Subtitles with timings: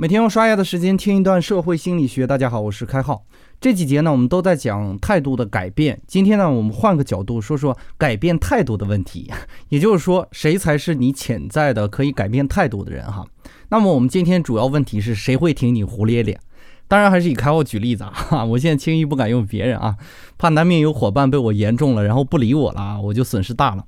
[0.00, 2.24] 每天用刷牙的时间听一段社会心理学。
[2.24, 3.24] 大家好，我是开浩。
[3.60, 6.00] 这几节呢，我们都在讲态度的改变。
[6.06, 9.28] 今天呢，我们换个角度说说改变态度的问题。
[9.70, 13.26] 也就是说，谁才是你潜在的可以改变态度的人哈？
[13.70, 16.38] 那么我们今天主要问题是谁会听你胡咧咧？
[16.86, 18.44] 当然还是以开浩举例子啊。
[18.44, 19.96] 我现在轻易不敢用别人啊，
[20.38, 23.84] 怕难免有伙伴被我言中了，然后不理我了啊，我就损失大了。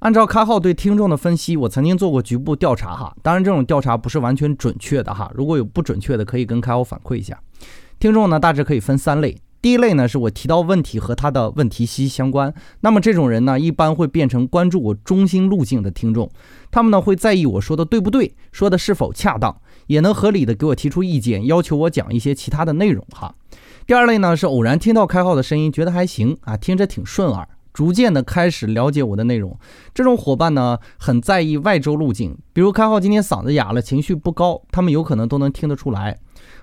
[0.00, 7.40] 按照开号对听众的分析，我曾经做过局部调查哈，当然这种调查不是完全准确的哈，如果有不准确的，可以跟开号反馈一下。
[7.98, 16.28] 听众呢大致可以分三类，第一类呢是我提到问题和他的问题息息相关，那么这种人呢一般会变成关注我中心路径的听众，
[16.70, 19.56] 他们呢会在意我说的对不对，说的是否恰当，
[19.86, 23.34] 也能合理的给我提出意见，要求我讲一些其他的内容哈。
[23.86, 27.48] 第二类呢是偶然听到开号的声音，觉得还行啊，听着挺顺耳。
[27.74, 29.58] 逐渐的开始了解我的内容，
[29.92, 36.16] 这种伙伴呢很在意外周路径，比如开号今天嗓子哑了，情绪不高，他们有可能都能听得出来。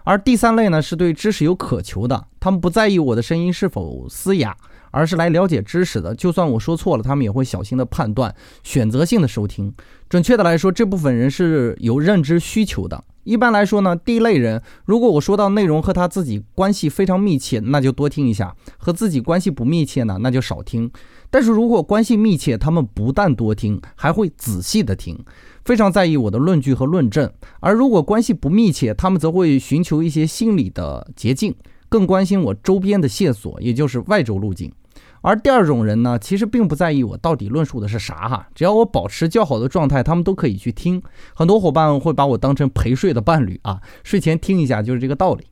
[0.05, 4.57] 而第三类呢是对知识有渴求的，他们不在意我的声音是否嘶哑，
[4.89, 6.13] 而是来了解知识的。
[6.15, 9.71] 就算我说错了，他们也会小心的判断，选择性的收听。
[10.09, 13.03] 准确的来说，这部分人是有认知需求的。
[13.23, 20.91] 一般来说呢，第一类人，如果我说到内容和他自己关系非常密切，那就多听一下；和自己关系不密切呢，那就少听。
[21.29, 25.23] 但是如果关系密切，他们不但多听，还会仔细的听，
[25.63, 31.53] 非常在意我的论据和论证；而如果关系不密切，他们则会寻求一些心理的捷径，
[31.91, 34.71] 更关心我周边的线索，也就是外周路径。
[35.19, 41.03] 而第二种人呢，其实并不在意我到底论述的是啥哈，只要我保持较好的状态，他们都可以去听。
[41.35, 45.43] 很多伙伴会把我当成陪睡的伴侣啊，睡前听一下就是这个道理。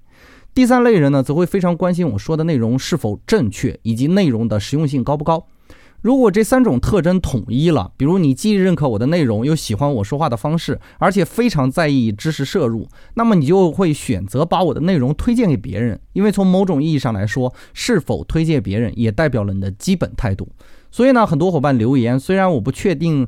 [0.53, 5.45] 第三类人呢，则会非常关心我说的内容是否正确，以及内容的实用性高不高。
[6.01, 15.99] 如果这三种特征统一了，比如你既认可我的内容，又喜欢我说话的方式，而且非常在意知识摄入，那么你就会选择把我的内容推荐给别人。
[16.13, 20.49] 因为从某种意义上来说，是否推荐别人也代表了你的基本态度。
[20.89, 23.27] 所以呢，很多伙伴留言，虽然我不确定。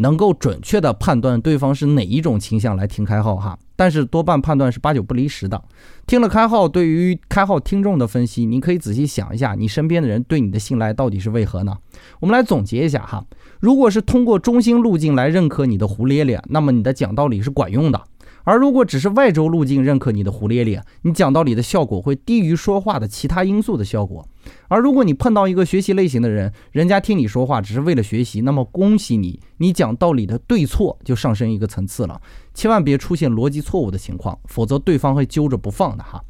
[0.00, 5.60] 能够准确的判断对方是哪一种倾向来听开号哈，但是多半判断是八九不离十的。
[6.06, 11.76] 听了开号对于开号听众的分析，你可以仔细想一下，你身边的人对你的信赖到底是为何呢？
[12.20, 13.24] 我们来总结一下哈，
[13.60, 18.00] 如果是通过中心路径来认可你的胡咧咧，那么你的讲道理是管用的。
[18.44, 24.26] 而如果只是外周路径认可你的胡咧咧，你讲道理的效果会低于说话的其他因素的效果。
[24.68, 32.18] 而如果你碰到一个学习类型的人，人家听你说话只是为了学习，那么恭喜你，你讲道理的对错就上升一个层次了。
[32.54, 36.22] 千万别出现逻辑错误的情况，否则对方会揪着不放的哈。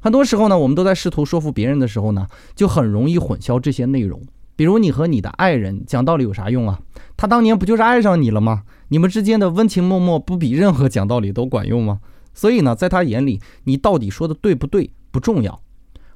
[0.00, 4.20] 很多时候呢，我们都在试图说服别人的时候呢，就很容易混淆这些内容。
[4.56, 6.78] 比如你和你的爱人讲道理有啥用啊？
[7.16, 8.62] 他当年不就是爱上你了吗？
[8.88, 12.00] 你们之间的温情脉脉不比任何讲道理都管用吗？
[12.32, 15.60] 所以呢，在他眼里，你到底说的对不对不重要，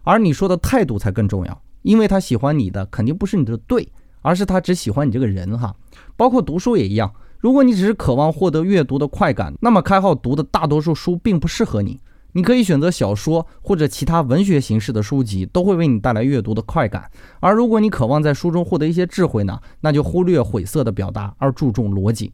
[0.03, 1.63] 而你说的态度才更重要。
[1.83, 3.89] 因为他喜欢你的肯定不是你的对，
[4.21, 5.75] 而是他只喜欢你这个人哈。
[6.17, 11.99] 包括读书也一样，如果你只是渴望获得阅读的快感，那么开号读的大多数书并不适合你。
[12.33, 17.11] 你可以选择小说或者其他文学形式的书籍，都会为你带来阅读的快感。
[17.41, 22.33] 而如果你渴望在书中获得一些智慧呢，那就忽略晦涩的表达，而注重逻辑。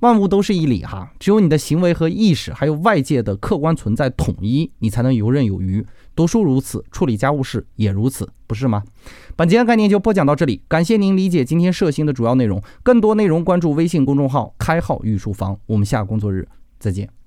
[0.00, 5.84] 万物都是一理哈，只有你的行为和意识，还有外界的客观存在统一，你才能游刃有余。
[6.14, 8.82] 读书如此，处理家务事也如此，不是吗？
[9.34, 12.62] 本节的概念就播讲到这里，感谢您理解今天涉新的主要内容。
[12.82, 16.46] 更多内容关注微信公众号“开号御书房”，我们下工作日
[16.78, 17.21] 再见。